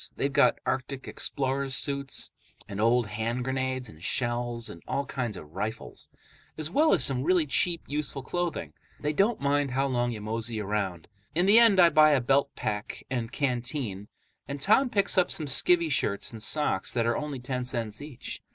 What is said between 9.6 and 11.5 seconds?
how long you mosey around. In